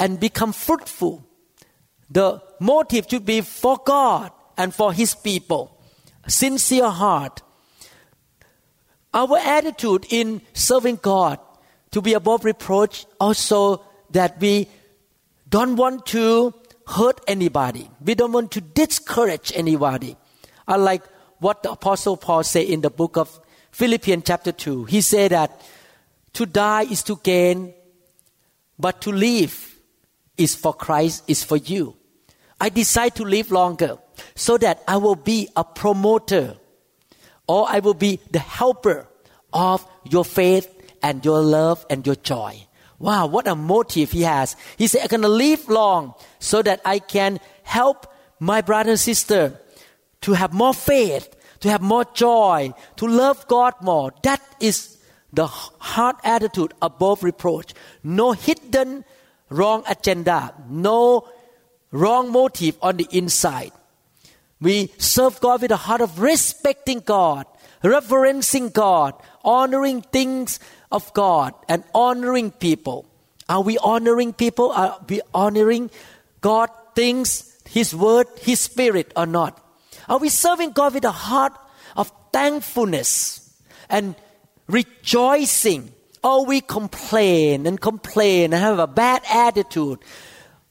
and 0.00 0.18
become 0.18 0.52
fruitful. 0.52 1.24
The 2.10 2.42
motive 2.60 3.06
should 3.10 3.26
be 3.26 3.42
for 3.42 3.78
God 3.84 4.32
and 4.56 4.74
for 4.74 4.92
His 4.92 5.14
people. 5.14 5.78
Sincere 6.26 6.88
heart. 6.88 7.42
Our 9.12 9.38
attitude 9.38 10.06
in 10.10 10.42
serving 10.52 11.00
God 11.02 11.38
to 11.90 12.00
be 12.00 12.14
above 12.14 12.44
reproach 12.44 13.06
also 13.20 13.84
that 14.10 14.40
we 14.40 14.68
don't 15.48 15.76
want 15.76 16.06
to 16.06 16.54
hurt 16.86 17.20
anybody. 17.26 17.90
We 18.04 18.14
don't 18.14 18.32
want 18.32 18.52
to 18.52 18.60
discourage 18.60 19.52
anybody. 19.54 20.16
Unlike 20.68 21.04
what 21.38 21.62
the 21.62 21.70
Apostle 21.72 22.16
Paul 22.16 22.42
said 22.44 22.64
in 22.64 22.80
the 22.80 22.90
book 22.90 23.16
of 23.16 23.40
Philippians 23.72 24.24
chapter 24.26 24.52
2. 24.52 24.84
He 24.84 25.00
said 25.00 25.32
that 25.32 25.60
to 26.32 26.46
die 26.46 26.82
is 26.82 27.02
to 27.04 27.16
gain, 27.22 27.74
but 28.78 29.00
to 29.02 29.12
live 29.12 29.78
is 30.36 30.54
for 30.54 30.72
Christ, 30.72 31.24
is 31.28 31.44
for 31.44 31.56
you. 31.56 31.96
I 32.60 32.68
decide 32.70 33.14
to 33.16 33.24
live 33.24 33.50
longer 33.50 33.98
so 34.34 34.56
that 34.58 34.82
I 34.88 34.96
will 34.96 35.16
be 35.16 35.48
a 35.56 35.64
promoter 35.64 36.56
or 37.46 37.66
I 37.68 37.80
will 37.80 37.94
be 37.94 38.18
the 38.30 38.38
helper 38.38 39.06
of 39.52 39.86
your 40.04 40.24
faith 40.24 40.72
and 41.02 41.24
your 41.24 41.40
love 41.40 41.84
and 41.90 42.06
your 42.06 42.16
joy. 42.16 42.66
Wow, 42.98 43.26
what 43.26 43.46
a 43.46 43.54
motive 43.54 44.12
he 44.12 44.22
has. 44.22 44.56
He 44.78 44.86
said, 44.86 45.02
I'm 45.02 45.08
going 45.08 45.22
to 45.22 45.28
live 45.28 45.68
long 45.68 46.14
so 46.38 46.62
that 46.62 46.80
I 46.84 46.98
can 46.98 47.40
help 47.62 48.06
my 48.40 48.62
brother 48.62 48.90
and 48.90 49.00
sister 49.00 49.60
to 50.22 50.32
have 50.32 50.52
more 50.52 50.74
faith, 50.74 51.34
to 51.60 51.70
have 51.70 51.82
more 51.82 52.04
joy, 52.14 52.72
to 52.96 53.06
love 53.06 53.46
God 53.48 53.74
more. 53.82 54.12
That 54.22 54.40
is 54.60 54.96
the 55.32 55.46
heart 55.46 56.16
attitude 56.24 56.72
above 56.80 57.22
reproach. 57.22 57.74
No 58.02 58.32
hidden 58.32 59.04
wrong 59.50 59.84
agenda, 59.88 60.54
no 60.68 61.28
wrong 61.92 62.32
motive 62.32 62.76
on 62.82 62.96
the 62.96 63.08
inside. 63.10 63.72
We 64.60 64.90
serve 64.96 65.40
God 65.40 65.62
with 65.62 65.70
a 65.70 65.76
heart 65.76 66.00
of 66.00 66.20
respecting 66.20 67.00
God, 67.00 67.46
reverencing 67.82 68.70
God, 68.70 69.14
honoring 69.44 70.00
things 70.00 70.58
of 70.90 71.12
God 71.14 71.54
and 71.68 71.84
honoring 71.94 72.50
people. 72.50 73.06
Are 73.48 73.62
we 73.62 73.78
honoring 73.78 74.32
people? 74.32 74.72
Are 74.72 75.00
we 75.08 75.20
honoring 75.32 75.90
God, 76.40 76.70
things, 76.94 77.58
His 77.68 77.94
Word, 77.94 78.26
His 78.40 78.60
Spirit, 78.60 79.12
or 79.16 79.26
not? 79.26 79.62
Are 80.08 80.18
we 80.18 80.28
serving 80.28 80.70
God 80.70 80.94
with 80.94 81.04
a 81.04 81.10
heart 81.10 81.56
of 81.96 82.12
thankfulness 82.32 83.54
and 83.88 84.14
rejoicing? 84.68 85.92
Or 86.24 86.44
we 86.44 86.60
complain 86.60 87.66
and 87.66 87.80
complain 87.80 88.52
and 88.52 88.60
have 88.60 88.80
a 88.80 88.88
bad 88.88 89.22
attitude 89.30 90.00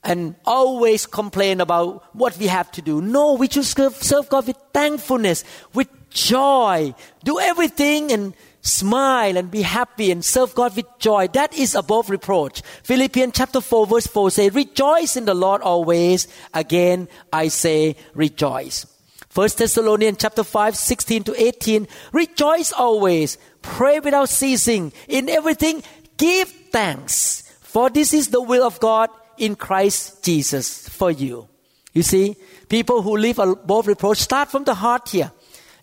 and 0.03 0.35
always 0.45 1.05
complain 1.05 1.61
about 1.61 2.03
what 2.13 2.37
we 2.37 2.47
have 2.47 2.71
to 2.73 2.81
do? 2.81 3.01
No, 3.01 3.33
we 3.33 3.47
should 3.47 3.63
serve 3.63 4.29
God 4.29 4.47
with 4.47 4.57
thankfulness, 4.73 5.45
with 5.73 5.87
joy. 6.09 6.93
Do 7.23 7.39
everything 7.39 8.11
and 8.11 8.33
smile 8.65 9.37
and 9.37 9.51
be 9.51 9.61
happy 9.61 10.11
and 10.11 10.25
serve 10.25 10.55
God 10.55 10.75
with 10.75 10.87
joy. 10.99 11.27
That 11.29 11.53
is 11.53 11.75
above 11.75 12.09
reproach. 12.09 12.61
Philippians 12.83 13.33
chapter 13.35 13.61
4 13.61 13.87
verse 13.87 14.07
4 14.07 14.31
says, 14.31 14.53
Rejoice 14.53 15.15
in 15.15 15.25
the 15.25 15.33
Lord 15.33 15.61
always. 15.61 16.27
Again, 16.53 17.07
I 17.31 17.47
say 17.49 17.95
rejoice. 18.13 18.87
1 19.33 19.49
Thessalonians 19.57 20.17
chapter 20.19 20.43
5, 20.43 20.75
16 20.75 21.23
to 21.25 21.41
18. 21.41 21.87
Rejoice 22.11 22.71
always. 22.71 23.37
Pray 23.61 23.99
without 23.99 24.29
ceasing. 24.29 24.91
In 25.07 25.29
everything, 25.29 25.83
give 26.17 26.49
thanks. 26.71 27.43
For 27.61 27.89
this 27.89 28.13
is 28.13 28.29
the 28.29 28.41
will 28.41 28.63
of 28.63 28.79
God 28.79 29.09
in 29.37 29.55
Christ 29.55 30.23
Jesus 30.23 30.87
for 30.89 31.11
you. 31.11 31.47
You 31.93 32.01
see, 32.01 32.35
people 32.69 33.01
who 33.01 33.17
live 33.17 33.39
above 33.39 33.87
reproach 33.87 34.19
start 34.19 34.49
from 34.49 34.63
the 34.63 34.73
heart 34.73 35.09
here. 35.09 35.31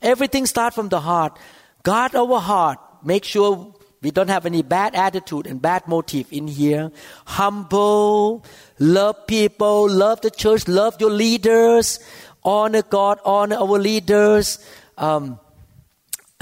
Everything 0.00 0.46
starts 0.46 0.74
from 0.74 0.88
the 0.88 1.00
heart. 1.00 1.38
Guard 1.82 2.14
our 2.14 2.40
heart. 2.40 2.78
Make 3.04 3.24
sure 3.24 3.74
we 4.02 4.10
don't 4.10 4.28
have 4.28 4.46
any 4.46 4.62
bad 4.62 4.94
attitude 4.94 5.46
and 5.46 5.62
bad 5.62 5.86
motive 5.86 6.26
in 6.32 6.48
here. 6.48 6.90
Humble, 7.24 8.44
love 8.78 9.26
people, 9.26 9.88
love 9.88 10.20
the 10.20 10.30
church, 10.30 10.66
love 10.66 11.00
your 11.00 11.10
leaders, 11.10 12.00
honor 12.42 12.82
God, 12.82 13.20
honor 13.24 13.56
our 13.56 13.78
leaders. 13.78 14.58
Um, 14.98 15.38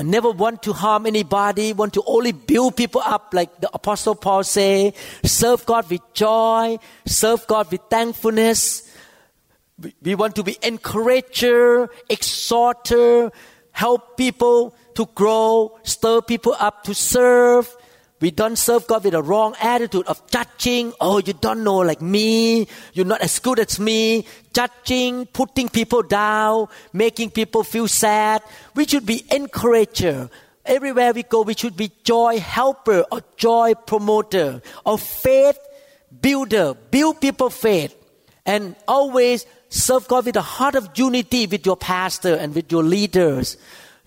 never 0.03 0.31
want 0.31 0.63
to 0.63 0.73
harm 0.73 1.07
anybody, 1.07 1.73
want 1.73 1.95
to 1.95 2.03
only 2.07 2.33
build 2.33 2.77
people 2.77 3.03
up 3.05 3.35
like 3.35 3.61
the 3.61 3.71
apostle 3.75 4.15
Paul 4.15 4.43
say, 4.45 4.95
serve 5.23 5.67
God 5.67 5.89
with 5.91 6.01
joy, 6.15 6.79
serve 7.07 7.47
God 7.47 7.71
with 7.71 7.83
thankfulness. 7.91 8.91
We 10.03 10.15
want 10.15 10.37
to 10.37 10.43
be 10.43 10.59
encourager, 10.63 11.91
exhorter, 12.09 13.33
help 13.73 14.17
people 14.17 14.75
to 14.95 15.07
grow, 15.15 15.79
stir 15.83 16.23
people 16.23 16.57
up 16.59 16.85
to 16.85 16.95
serve. 16.95 17.69
We 18.21 18.31
don't 18.31 18.57
serve 18.57 18.87
God 18.87 19.05
with 19.05 19.15
a 19.15 19.23
wrong 19.23 19.55
attitude 19.61 20.07
of 20.07 20.21
judging. 20.31 20.93
Oh, 21.01 21.23
you 21.25 21.33
don't 21.33 21.65
know 21.65 21.79
like 21.79 22.03
me. 22.03 22.69
You're 22.93 23.07
not 23.07 23.23
as 23.23 23.39
good 23.39 23.59
as 23.59 23.81
me. 23.81 24.27
Judging, 24.53 25.25
putting 25.27 25.71
people 25.71 26.03
down, 26.03 26.69
making 26.93 27.31
people 27.31 27.65
feel 27.65 27.89
sad. 27.89 28.43
We 28.75 28.87
should 28.87 29.07
be 29.07 29.25
encourager. 29.31 30.29
Everywhere 30.67 31.15
we 31.15 31.23
go, 31.23 31.43
we 31.43 31.55
should 31.55 31.77
be 31.77 31.91
joy 32.05 32.39
helper 32.39 33.07
or 33.11 33.23
joy 33.39 33.73
promoter 33.75 34.61
or 34.85 34.99
faith 34.99 35.59
builder. 36.21 36.75
Build 36.91 37.21
people 37.21 37.49
faith. 37.49 37.97
And 38.45 38.77
always 38.87 39.47
serve 39.69 40.09
God 40.09 40.27
with 40.27 40.37
a 40.37 40.43
heart 40.43 40.75
of 40.75 40.91
unity 40.95 41.47
with 41.47 41.65
your 41.65 41.77
pastor 41.77 42.35
and 42.35 42.55
with 42.55 42.71
your 42.71 42.83
leaders. 42.83 43.57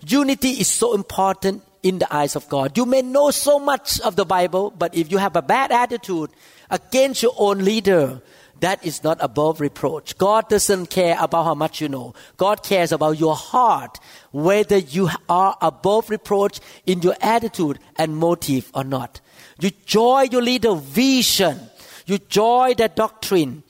Unity 0.06 0.50
is 0.50 0.68
so 0.68 0.94
important 0.94 1.62
in 1.82 1.98
the 1.98 2.14
eyes 2.14 2.36
of 2.36 2.48
God. 2.48 2.76
You 2.76 2.86
may 2.86 3.02
know 3.02 3.30
so 3.30 3.58
much 3.58 4.00
of 4.00 4.16
the 4.16 4.24
Bible, 4.24 4.70
but 4.70 4.94
if 4.94 5.10
you 5.10 5.18
have 5.18 5.36
a 5.36 5.42
bad 5.42 5.70
attitude 5.70 6.30
against 6.70 7.22
your 7.22 7.34
own 7.36 7.64
leader, 7.64 8.22
that 8.60 8.84
is 8.84 9.04
not 9.04 9.18
above 9.20 9.60
reproach. 9.60 10.16
God 10.16 10.48
doesn't 10.48 10.86
care 10.86 11.16
about 11.20 11.44
how 11.44 11.54
much 11.54 11.80
you 11.80 11.88
know. 11.88 12.14
God 12.36 12.62
cares 12.62 12.92
about 12.92 13.18
your 13.18 13.34
heart, 13.34 14.00
whether 14.32 14.78
you 14.78 15.10
are 15.28 15.56
above 15.60 16.08
reproach 16.08 16.60
in 16.86 17.02
your 17.02 17.16
attitude 17.20 17.78
and 17.96 18.16
motive 18.16 18.70
or 18.74 18.84
not. 18.84 19.20
You 19.60 19.70
joy 19.84 20.28
your 20.30 20.42
leader 20.42 20.74
vision. 20.74 21.60
You 22.06 22.18
joy 22.18 22.74
their 22.74 22.88
doctrine. 22.88 23.62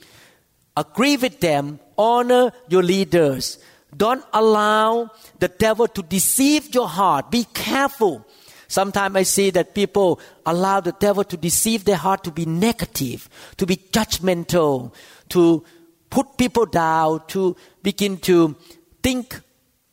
Agree 0.77 1.17
with 1.17 1.39
them. 1.39 1.79
Honor 1.97 2.51
your 2.69 2.83
leaders. 2.83 3.57
Don't 3.95 4.25
allow 4.33 5.11
the 5.39 5.47
devil 5.47 5.87
to 5.87 6.01
deceive 6.01 6.73
your 6.73 6.87
heart. 6.87 7.31
Be 7.31 7.45
careful. 7.53 8.25
Sometimes 8.67 9.15
I 9.15 9.23
see 9.23 9.49
that 9.51 9.75
people 9.75 10.19
allow 10.45 10.79
the 10.79 10.91
devil 10.93 11.23
to 11.23 11.37
deceive 11.37 11.85
their 11.85 11.97
heart 11.97 12.23
to 12.23 12.31
be 12.31 12.45
negative, 12.45 13.29
to 13.57 13.65
be 13.65 13.77
judgmental, 13.77 14.93
to 15.29 15.63
put 16.09 16.37
people 16.37 16.65
down, 16.65 17.21
to 17.27 17.55
begin 17.83 18.17
to 18.17 18.55
think 19.03 19.39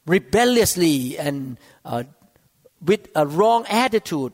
rebelliously 0.06 1.18
and 1.18 1.59
uh, 1.85 2.04
with 2.80 3.09
a 3.14 3.26
wrong 3.26 3.66
attitude. 3.68 4.32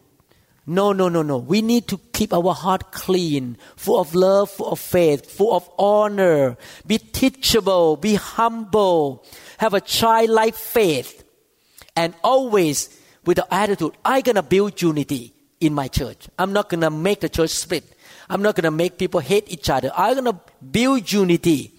No, 0.66 0.92
no, 0.92 1.08
no, 1.08 1.22
no. 1.22 1.38
We 1.38 1.62
need 1.62 1.88
to 1.88 1.98
keep 2.12 2.32
our 2.32 2.52
heart 2.52 2.92
clean, 2.92 3.56
full 3.74 3.98
of 3.98 4.14
love, 4.14 4.50
full 4.50 4.72
of 4.72 4.78
faith, 4.78 5.30
full 5.30 5.56
of 5.56 5.68
honor. 5.78 6.58
Be 6.86 6.98
teachable, 6.98 7.96
be 7.96 8.16
humble, 8.16 9.24
have 9.58 9.74
a 9.74 9.80
childlike 9.80 10.54
faith, 10.54 11.24
and 11.94 12.14
always 12.24 12.88
with 13.26 13.36
the 13.36 13.54
attitude, 13.54 13.92
I'm 14.04 14.22
gonna 14.22 14.42
build 14.42 14.80
unity. 14.80 15.34
in 15.60 15.74
my 15.74 15.88
church. 15.88 16.28
I'm 16.38 16.52
not 16.52 16.68
going 16.68 16.82
to 16.82 16.90
make 16.90 17.20
the 17.20 17.28
church 17.28 17.50
split. 17.50 17.84
I'm 18.30 18.42
not 18.42 18.54
going 18.54 18.64
to 18.64 18.70
make 18.70 18.98
people 18.98 19.20
hate 19.20 19.50
each 19.50 19.68
other. 19.70 19.90
I'm 19.96 20.14
going 20.14 20.32
to 20.32 20.40
build 20.64 21.10
unity. 21.10 21.72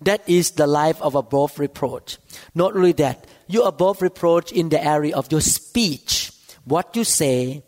That 0.00 0.26
is 0.28 0.52
the 0.52 0.66
life 0.66 1.00
of 1.02 1.14
above 1.14 1.58
reproach. 1.58 2.18
Not 2.54 2.76
only 2.76 2.92
that, 2.92 3.26
you're 3.46 3.68
above 3.68 4.02
reproach 4.02 4.52
in 4.52 4.68
the 4.68 4.82
area 4.82 5.16
of 5.16 5.30
your 5.30 5.40
speech. 5.40 6.32
What 6.64 6.96
you 6.96 7.04
say, 7.04 7.62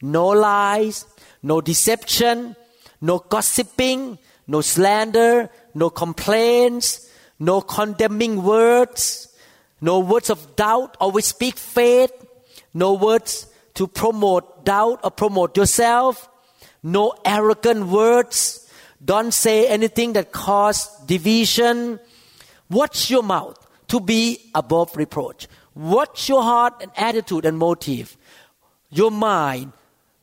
no 0.00 0.28
lies, 0.28 1.06
no 1.42 1.60
deception, 1.60 2.56
no 3.00 3.18
gossiping, 3.18 4.18
no 4.46 4.60
slander, 4.60 5.50
no 5.74 5.90
complaints, 5.90 7.08
no 7.38 7.60
condemning 7.60 8.42
words, 8.42 9.28
no 9.80 9.98
words 9.98 10.30
of 10.30 10.56
doubt. 10.56 10.96
Always 11.00 11.26
speak 11.26 11.56
faith, 11.56 12.12
no 12.72 12.94
words 12.94 13.46
to 13.74 13.86
promote 13.86 14.64
doubt 14.64 15.00
or 15.04 15.10
promote 15.10 15.56
yourself, 15.56 16.28
no 16.82 17.14
arrogant 17.24 17.86
words. 17.86 18.60
Don't 19.04 19.32
say 19.32 19.68
anything 19.68 20.14
that 20.14 20.32
cause 20.32 20.88
division. 21.04 22.00
Watch 22.70 23.10
your 23.10 23.22
mouth 23.22 23.58
to 23.88 24.00
be 24.00 24.50
above 24.54 24.96
reproach. 24.96 25.46
Watch 25.74 26.28
your 26.28 26.42
heart 26.42 26.74
and 26.80 26.90
attitude 26.96 27.44
and 27.44 27.58
motive. 27.58 28.16
Your 28.90 29.10
mind, 29.10 29.72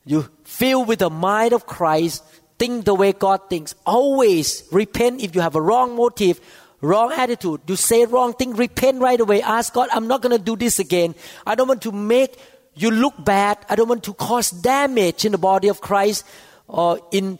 you 0.04 0.28
fill 0.44 0.84
with 0.84 1.00
the 1.00 1.10
mind 1.10 1.52
of 1.52 1.66
Christ, 1.66 2.24
think 2.58 2.84
the 2.84 2.94
way 2.94 3.12
God 3.12 3.50
thinks. 3.50 3.74
Always 3.84 4.66
repent 4.72 5.22
if 5.22 5.34
you 5.34 5.42
have 5.42 5.54
a 5.54 5.60
wrong 5.60 5.94
motive, 5.94 6.40
wrong 6.82 7.12
attitude. 7.12 7.62
You 7.66 7.76
say 7.76 8.04
wrong 8.04 8.34
thing, 8.34 8.54
repent 8.54 9.00
right 9.00 9.18
away. 9.18 9.40
Ask 9.40 9.72
God, 9.72 9.88
I'm 9.92 10.06
not 10.08 10.20
going 10.20 10.36
to 10.36 10.42
do 10.42 10.56
this 10.56 10.78
again. 10.78 11.14
I 11.46 11.54
don't 11.54 11.68
want 11.68 11.82
to 11.82 11.92
make 11.92 12.38
you 12.74 12.90
look 12.90 13.14
bad. 13.24 13.58
I 13.70 13.76
don't 13.76 13.88
want 13.88 14.04
to 14.04 14.14
cause 14.14 14.50
damage 14.50 15.24
in 15.24 15.32
the 15.32 15.38
body 15.38 15.68
of 15.68 15.80
Christ 15.80 16.26
or 16.66 17.00
in 17.10 17.38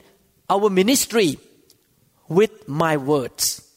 our 0.49 0.69
ministry 0.69 1.37
with 2.27 2.67
my 2.67 2.97
words. 2.97 3.67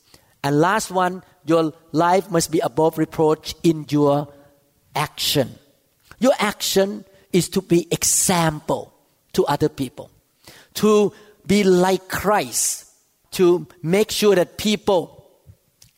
And 0.42 0.60
last 0.60 0.90
one, 0.90 1.22
your 1.44 1.72
life 1.92 2.30
must 2.30 2.50
be 2.50 2.60
above 2.60 2.98
reproach 2.98 3.54
in 3.62 3.86
your 3.88 4.32
action. 4.94 5.58
Your 6.18 6.32
action 6.38 7.04
is 7.32 7.48
to 7.50 7.62
be 7.62 7.86
example 7.90 8.94
to 9.34 9.44
other 9.46 9.68
people, 9.68 10.10
to 10.74 11.12
be 11.46 11.64
like 11.64 12.08
Christ, 12.08 12.90
to 13.32 13.66
make 13.82 14.10
sure 14.10 14.34
that 14.34 14.56
people 14.56 15.15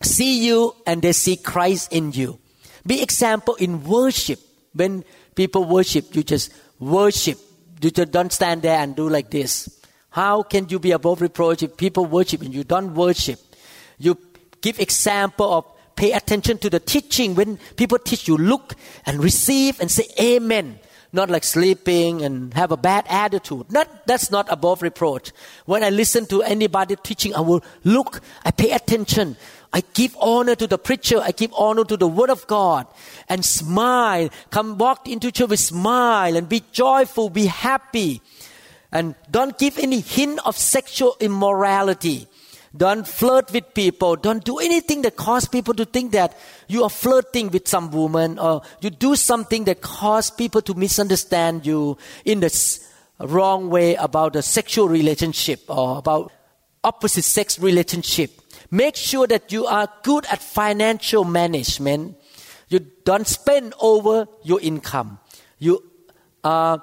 see 0.03 0.47
you 0.47 0.75
and 0.87 1.03
they 1.03 1.13
see 1.13 1.37
Christ 1.37 1.93
in 1.93 2.13
you. 2.13 2.39
Be 2.87 3.03
example 3.03 3.55
in 3.57 3.85
worship. 3.85 4.41
When 4.73 5.05
people 5.35 5.65
worship, 5.65 6.15
you 6.15 6.23
just 6.23 6.53
worship. 6.79 7.39
You 7.81 7.91
just 7.91 8.11
don't 8.11 8.33
stand 8.33 8.63
there 8.63 8.79
and 8.79 8.95
do 8.95 9.09
like 9.09 9.31
this. 9.31 9.81
How 10.11 10.43
can 10.43 10.69
you 10.69 10.79
be 10.79 10.93
above 10.93 11.21
reproach 11.21 11.63
if 11.63 11.77
people 11.77 12.07
worship 12.07 12.43
and 12.43 12.55
you 12.55 12.65
don't 12.65 12.95
worship? 12.95 13.39
You 13.99 14.19
give 14.61 14.81
example 14.81 15.53
of 15.53 15.65
pay 15.97 16.13
attention 16.13 16.59
to 16.59 16.71
the 16.71 16.81
teaching. 16.81 17.35
When 17.35 17.59
people 17.77 17.99
teach 17.99 18.29
you, 18.29 18.37
look 18.37 18.75
and 19.05 19.23
receive 19.23 19.81
and 19.81 19.91
say 19.91 20.05
amen. 20.21 20.79
Not 21.11 21.31
like 21.31 21.45
sleeping 21.45 22.23
and 22.23 22.53
have 22.53 22.71
a 22.71 22.77
bad 22.77 23.07
attitude. 23.09 23.73
Not, 23.73 24.07
that's 24.07 24.31
not 24.31 24.47
above 24.51 24.83
reproach. 24.83 25.33
When 25.65 25.83
I 25.83 25.89
listen 25.89 26.27
to 26.27 26.43
anybody 26.43 26.97
teaching, 26.97 27.35
I 27.35 27.41
will 27.41 27.65
look, 27.83 28.21
I 28.45 28.51
pay 28.51 28.73
attention. 28.73 29.37
I 29.73 29.83
give 29.95 30.17
honor 30.21 30.55
to 30.55 30.67
the 30.67 30.79
preacher. 30.79 31.21
I 31.21 31.31
give 31.33 31.53
honor 31.57 31.85
to 31.85 31.97
the 31.97 32.09
word 32.09 32.31
of 32.31 32.47
God 32.47 32.87
and 33.29 33.45
smile. 33.45 34.29
Come 34.51 34.79
walk 34.79 35.09
into 35.09 35.33
church 35.33 35.49
with 35.49 35.61
smile 35.61 36.37
and 36.37 36.49
be 36.49 36.63
joyful, 36.73 37.31
be 37.31 37.47
happy. 37.47 38.21
And 38.93 39.15
don't 39.31 39.59
give 39.59 39.79
any 39.79 40.01
hint 40.01 40.41
of 40.47 40.57
sexual 40.57 41.17
immorality. 41.21 42.27
Don't 42.77 43.07
flirt 43.07 43.53
with 43.53 43.73
people. 43.75 44.17
Don't 44.17 44.45
do 44.45 44.59
anything 44.59 45.03
that 45.03 45.17
cause 45.17 45.49
people 45.49 45.75
to 45.75 45.85
think 45.85 46.13
that 46.13 46.37
you 46.69 46.85
are 46.85 46.91
flirting 46.91 47.51
with 47.51 47.67
some 47.67 47.91
woman 47.91 48.39
or 48.39 48.63
you 48.81 48.91
do 48.91 49.17
something 49.17 49.65
that 49.65 49.81
cause 49.81 50.31
people 50.31 50.61
to 50.63 50.75
misunderstand 50.75 51.65
you 51.65 51.97
in 52.25 52.41
the 52.41 52.81
wrong 53.21 53.71
way 53.71 53.95
about 53.95 54.35
the 54.35 54.43
sexual 54.43 54.89
relationship 54.89 55.61
or 55.69 55.99
about 55.99 56.31
opposite 56.85 57.25
sex 57.25 57.59
relationship. 57.59 58.31
Make 58.71 58.97
sure 58.97 59.27
that 59.27 59.51
you 59.51 59.67
are 59.67 59.89
good 60.03 60.27
at 60.27 60.43
financial 60.43 61.25
management. 61.25 62.17
You 62.69 62.81
don't 63.05 63.27
spend 63.27 63.75
over 63.81 64.29
your 64.45 64.61
income. 64.61 65.19
You 65.59 65.83
are 66.45 66.83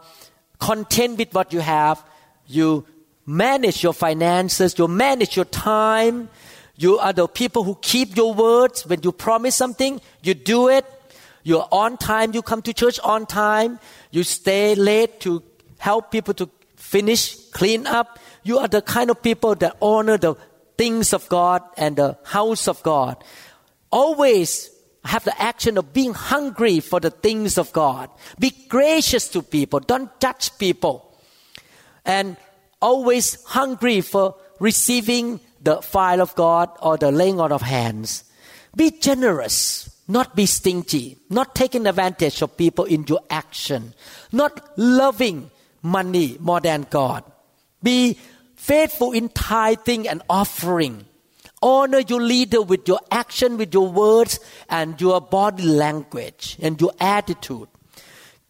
content 0.59 1.19
with 1.19 1.33
what 1.33 1.53
you 1.53 1.59
have. 1.59 2.03
You 2.47 2.86
manage 3.25 3.83
your 3.83 3.93
finances. 3.93 4.77
You 4.77 4.88
manage 4.88 5.35
your 5.35 5.45
time. 5.45 6.29
You 6.75 6.99
are 6.99 7.13
the 7.13 7.27
people 7.27 7.63
who 7.63 7.77
keep 7.81 8.15
your 8.15 8.33
words. 8.33 8.85
When 8.85 9.01
you 9.03 9.11
promise 9.11 9.55
something, 9.55 10.01
you 10.21 10.33
do 10.33 10.69
it. 10.69 10.85
You're 11.43 11.67
on 11.71 11.97
time. 11.97 12.33
You 12.33 12.41
come 12.41 12.61
to 12.63 12.73
church 12.73 12.99
on 13.03 13.25
time. 13.25 13.79
You 14.11 14.23
stay 14.23 14.75
late 14.75 15.19
to 15.21 15.43
help 15.77 16.11
people 16.11 16.33
to 16.35 16.49
finish, 16.75 17.35
clean 17.51 17.88
up. 17.88 18.19
You 18.43 18.59
are 18.59 18.67
the 18.67 18.81
kind 18.81 19.09
of 19.09 19.21
people 19.21 19.55
that 19.55 19.77
honor 19.81 20.17
the 20.17 20.35
things 20.77 21.13
of 21.13 21.27
God 21.29 21.63
and 21.77 21.95
the 21.95 22.17
house 22.23 22.67
of 22.67 22.81
God. 22.83 23.23
Always 23.91 24.69
have 25.03 25.23
the 25.23 25.39
action 25.41 25.77
of 25.77 25.93
being 25.93 26.13
hungry 26.13 26.79
for 26.79 26.99
the 26.99 27.11
things 27.11 27.57
of 27.57 27.71
God. 27.71 28.09
Be 28.39 28.51
gracious 28.67 29.27
to 29.29 29.41
people. 29.41 29.79
Don't 29.79 30.09
judge 30.19 30.57
people. 30.57 31.15
And 32.03 32.38
always 32.81 33.43
hungry 33.45 34.01
for 34.01 34.35
receiving 34.59 35.39
the 35.61 35.81
file 35.81 36.21
of 36.21 36.35
God 36.35 36.69
or 36.81 36.97
the 36.97 37.11
laying 37.11 37.39
on 37.39 37.51
of 37.51 37.61
hands. 37.61 38.23
Be 38.75 38.91
generous, 38.91 39.89
not 40.07 40.35
be 40.35 40.45
stingy, 40.45 41.17
not 41.29 41.55
taking 41.55 41.88
advantage 41.88 42.41
of 42.41 42.57
people 42.57 42.85
in 42.85 43.05
your 43.07 43.21
action, 43.29 43.93
not 44.31 44.77
loving 44.77 45.49
money 45.81 46.38
more 46.39 46.59
than 46.59 46.85
God. 46.89 47.23
Be 47.81 48.17
faithful 48.55 49.11
in 49.11 49.29
tithing 49.29 50.07
and 50.07 50.21
offering. 50.29 51.05
Honor 51.61 51.99
your 51.99 52.21
leader 52.21 52.61
with 52.61 52.88
your 52.88 52.99
action, 53.09 53.57
with 53.57 53.73
your 53.73 53.88
words, 53.88 54.39
and 54.69 54.99
your 54.99 55.21
body 55.21 55.63
language 55.63 56.57
and 56.61 56.79
your 56.79 56.91
attitude. 56.99 57.67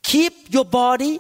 Keep 0.03 0.53
your 0.53 0.65
body, 0.65 1.19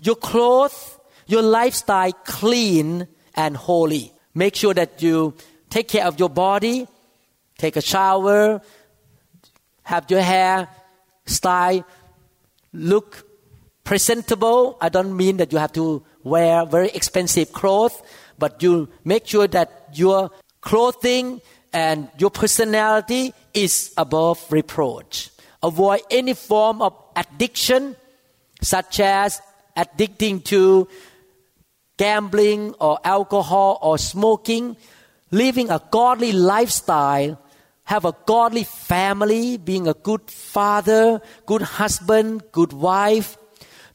your 0.00 0.16
clothes, 0.16 0.98
your 1.26 1.42
lifestyle 1.42 2.12
clean 2.24 3.06
and 3.34 3.56
holy. 3.56 4.12
Make 4.34 4.56
sure 4.56 4.74
that 4.74 5.02
you 5.02 5.34
take 5.70 5.88
care 5.88 6.06
of 6.06 6.18
your 6.18 6.28
body, 6.28 6.86
take 7.58 7.76
a 7.76 7.80
shower, 7.80 8.60
have 9.82 10.10
your 10.10 10.20
hair 10.22 10.68
style, 11.26 11.84
look 12.72 13.26
presentable. 13.84 14.76
I 14.80 14.88
don't 14.88 15.16
mean 15.16 15.36
that 15.38 15.52
you 15.52 15.58
have 15.58 15.72
to 15.74 16.02
wear 16.22 16.64
very 16.66 16.88
expensive 16.90 17.52
clothes, 17.52 18.00
but 18.38 18.62
you 18.62 18.88
make 19.04 19.26
sure 19.26 19.46
that 19.48 19.88
your 19.92 20.30
clothing 20.60 21.40
and 21.72 22.08
your 22.18 22.30
personality 22.30 23.32
is 23.54 23.92
above 23.96 24.44
reproach. 24.50 25.30
Avoid 25.62 26.00
any 26.10 26.34
form 26.34 26.82
of 26.82 26.94
addiction, 27.16 27.96
such 28.60 29.00
as 29.00 29.40
addicting 29.76 30.44
to 30.44 30.88
gambling 31.96 32.74
or 32.80 32.98
alcohol 33.04 33.78
or 33.82 33.98
smoking, 33.98 34.76
living 35.30 35.70
a 35.70 35.80
godly 35.90 36.32
lifestyle, 36.32 37.38
have 37.84 38.04
a 38.04 38.14
godly 38.26 38.64
family, 38.64 39.56
being 39.56 39.88
a 39.88 39.94
good 39.94 40.30
father, 40.30 41.20
good 41.46 41.62
husband, 41.62 42.42
good 42.52 42.72
wife. 42.72 43.36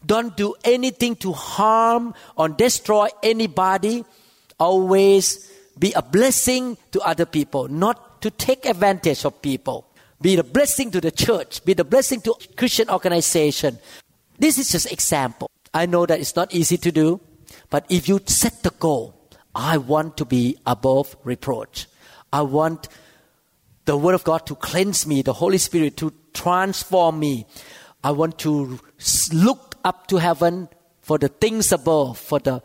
Don't 0.06 0.38
do 0.38 0.56
anything 0.64 1.16
to 1.18 1.34
harm 1.34 2.14
or 2.36 2.50
destroy 2.50 3.08
anybody 3.24 4.06
always 4.60 5.52
be 5.78 5.94
a 5.94 6.02
blessing 6.02 6.78
to 6.92 7.02
other 7.02 7.26
people, 7.26 7.68
not 7.68 8.22
to 8.22 8.32
take 8.32 8.66
advantage 8.66 9.26
of 9.26 9.42
people. 9.42 9.86
Be 10.22 10.36
the 10.36 10.44
blessing 10.44 10.90
to 10.92 11.02
the 11.02 11.12
church, 11.12 11.64
be 11.64 11.74
the 11.74 11.84
blessing 11.84 12.22
to 12.22 12.34
Christian 12.56 12.90
organization. 12.90 13.78
This 14.40 14.58
is 14.58 14.72
just 14.72 14.92
example. 14.92 15.50
I 15.74 15.86
know 15.86 16.06
that 16.06 16.20
it's 16.20 16.36
not 16.36 16.54
easy 16.54 16.78
to 16.78 16.92
do, 16.92 17.22
but 17.70 17.86
if 17.90 18.08
you 18.08 18.22
set 18.26 18.64
the 18.64 18.72
goal, 18.72 19.14
I 19.54 19.78
want 19.78 20.18
to 20.18 20.26
be 20.26 20.58
above 20.66 21.16
reproach. 21.24 21.88
I 22.32 22.42
want 22.42 22.88
the 23.86 23.98
Word 23.98 24.16
of 24.16 24.24
God 24.24 24.46
to 24.48 24.56
cleanse 24.56 25.08
me, 25.08 25.22
the 25.22 25.34
Holy 25.34 25.58
Spirit 25.58 25.98
to 25.98 26.14
transform 26.34 27.20
me. 27.20 27.46
I 28.04 28.12
want 28.12 28.38
to 28.40 28.80
look 29.34 29.76
up 29.84 30.08
to 30.08 30.18
heaven 30.18 30.70
for 31.02 31.18
the 31.18 31.30
things 31.30 31.72
above, 31.72 32.20
for 32.20 32.40
the 32.40 32.62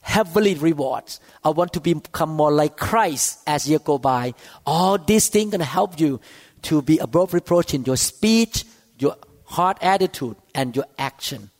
heavenly 0.00 0.54
rewards. 0.54 1.20
I 1.44 1.50
want 1.50 1.72
to 1.74 1.80
become 1.80 2.30
more 2.30 2.52
like 2.52 2.76
Christ 2.76 3.40
as 3.46 3.68
years 3.68 3.82
go 3.84 3.98
by. 3.98 4.34
All 4.64 4.96
these 4.96 5.28
things 5.28 5.52
to 5.52 5.64
help 5.64 6.00
you 6.00 6.20
to 6.62 6.82
be 6.82 6.98
above 6.98 7.34
reproach 7.34 7.74
in 7.74 7.84
your 7.84 7.96
speech, 7.96 8.64
your 8.98 9.16
heart 9.44 9.78
attitude, 9.80 10.36
and 10.54 10.74
your 10.74 10.86
action. 10.98 11.50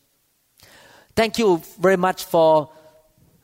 Thank 1.19 1.37
you 1.37 1.61
very 1.81 1.97
much 1.97 2.27
for 2.27 2.71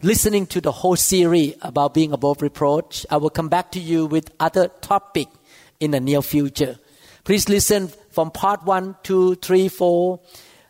listening 0.00 0.46
to 0.46 0.60
the 0.60 0.70
whole 0.70 0.94
series 0.94 1.56
about 1.60 1.92
being 1.92 2.12
above 2.12 2.40
reproach. 2.40 3.04
I 3.10 3.16
will 3.16 3.30
come 3.30 3.48
back 3.48 3.72
to 3.72 3.80
you 3.80 4.06
with 4.06 4.30
other 4.38 4.68
topic 4.68 5.26
in 5.80 5.90
the 5.90 5.98
near 5.98 6.22
future. 6.22 6.78
Please 7.24 7.48
listen 7.48 7.88
from 8.12 8.30
part 8.30 8.62
one, 8.62 8.94
two, 9.02 9.34
three, 9.34 9.66
four, 9.66 10.20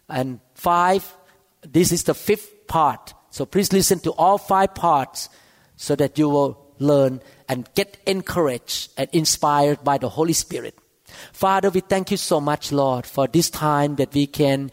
and 0.09 0.41
five. 0.55 1.15
This 1.61 1.93
is 1.93 2.05
the 2.05 2.15
fifth 2.15 2.67
part. 2.69 3.13
So 3.29 3.45
please 3.45 3.71
listen 3.71 3.99
to 3.99 4.13
all 4.13 4.39
five 4.39 4.75
parts 4.75 5.29
so 5.77 5.95
that 5.97 6.19
you 6.19 6.31
will 6.31 6.75
learn 6.79 7.21
and 7.51 7.69
get 7.75 7.99
encouraged 8.07 8.93
and 8.97 9.11
inspired 9.13 9.85
by 9.85 9.99
the 9.99 10.09
Holy 10.09 10.33
Spirit. 10.33 10.75
Father, 11.35 11.69
we 11.69 11.81
thank 11.81 12.11
you 12.11 12.17
so 12.17 12.41
much, 12.41 12.73
Lord, 12.73 13.05
for 13.05 13.27
this 13.27 13.51
time 13.51 13.97
that 13.97 14.15
we 14.15 14.27
can 14.27 14.71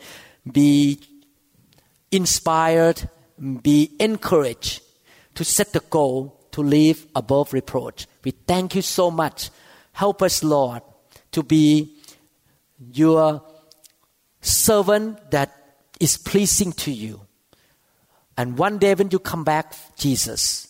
be 0.50 0.98
inspired, 2.12 3.10
be 3.62 3.92
encouraged 4.00 4.82
to 5.36 5.44
set 5.44 5.74
the 5.74 5.80
goal 5.90 6.38
to 6.52 6.62
live 6.62 7.08
above 7.16 7.54
reproach. 7.54 8.08
We 8.24 8.32
thank 8.32 8.76
you 8.76 8.82
so 8.82 9.10
much. 9.10 9.50
Help 9.94 10.22
us, 10.22 10.44
Lord, 10.44 10.82
to 11.32 11.44
be 11.44 11.96
your 12.94 13.42
servant 14.42 15.32
that 15.32 15.52
is 16.00 16.18
pleasing 16.18 16.74
to 16.74 16.92
you. 16.92 17.22
And 18.38 18.58
one 18.58 18.78
day 18.78 18.96
when 18.96 19.12
you 19.12 19.20
come 19.20 19.44
back, 19.44 19.76
Jesus, 19.98 20.68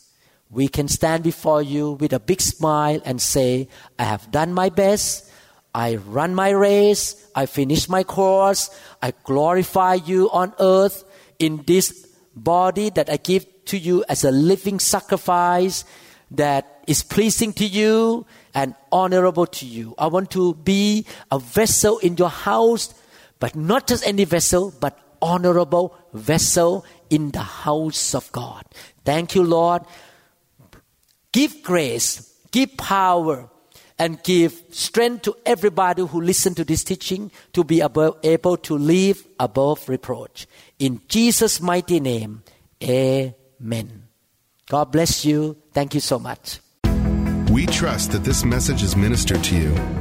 we 0.49 0.67
can 0.67 0.87
stand 0.87 1.23
before 1.23 1.61
you 1.61 1.91
with 1.93 2.13
a 2.13 2.19
big 2.19 2.41
smile 2.41 3.01
and 3.05 3.21
say, 3.21 3.69
I 3.97 4.03
have 4.03 4.29
done 4.31 4.53
my 4.53 4.69
best. 4.69 5.31
I 5.73 5.95
run 5.95 6.35
my 6.35 6.49
race. 6.49 7.27
I 7.33 7.45
finish 7.45 7.87
my 7.87 8.03
course. 8.03 8.69
I 9.01 9.13
glorify 9.23 9.95
you 9.95 10.29
on 10.31 10.53
earth 10.59 11.05
in 11.41 11.63
this 11.65 12.07
body 12.35 12.89
that 12.91 13.09
I 13.09 13.17
give 13.17 13.45
to 13.65 13.77
you 13.77 14.05
as 14.07 14.23
a 14.23 14.31
living 14.31 14.79
sacrifice 14.79 15.83
that 16.31 16.83
is 16.87 17.03
pleasing 17.03 17.51
to 17.53 17.65
you 17.65 18.25
and 18.53 18.75
honorable 18.91 19.45
to 19.45 19.65
you. 19.65 19.95
I 19.97 20.07
want 20.07 20.31
to 20.31 20.53
be 20.53 21.05
a 21.31 21.39
vessel 21.39 21.97
in 21.99 22.15
your 22.15 22.29
house, 22.29 22.93
but 23.39 23.55
not 23.55 23.87
just 23.87 24.07
any 24.07 24.23
vessel, 24.23 24.73
but 24.79 24.97
honorable 25.21 25.97
vessel 26.13 26.85
in 27.09 27.31
the 27.31 27.39
house 27.39 28.15
of 28.15 28.31
God. 28.31 28.63
Thank 29.03 29.35
you, 29.35 29.43
Lord. 29.43 29.83
Give 31.31 31.61
grace, 31.63 32.33
give 32.51 32.77
power, 32.77 33.49
and 34.01 34.21
give 34.23 34.63
strength 34.71 35.21
to 35.21 35.35
everybody 35.45 36.01
who 36.01 36.19
listen 36.19 36.55
to 36.55 36.65
this 36.65 36.83
teaching 36.83 37.29
to 37.53 37.63
be 37.63 37.81
able, 37.81 38.17
able 38.23 38.57
to 38.57 38.75
live 38.75 39.27
above 39.39 39.87
reproach. 39.87 40.47
In 40.79 41.01
Jesus' 41.07 41.61
mighty 41.61 41.99
name, 41.99 42.41
amen. 42.83 44.07
God 44.67 44.91
bless 44.91 45.23
you. 45.23 45.55
Thank 45.71 45.93
you 45.93 45.99
so 45.99 46.17
much. 46.17 46.59
We 47.51 47.67
trust 47.67 48.13
that 48.13 48.23
this 48.23 48.43
message 48.43 48.81
is 48.81 48.95
ministered 48.95 49.43
to 49.43 49.55
you. 49.55 50.00